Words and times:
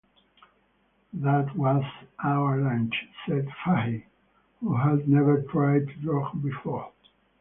"That 1.13 1.55
was 1.55 1.83
our 2.23 2.59
lunch" 2.59 3.05
said 3.27 3.47
Fahey, 3.63 4.05
who 4.59 4.75
had 4.77 5.07
never 5.07 5.43
tried 5.43 5.85
the 5.89 5.93
drug 6.01 6.41
before. 6.41 6.91